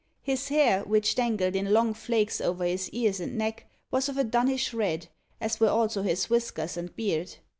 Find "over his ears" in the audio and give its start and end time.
2.41-3.19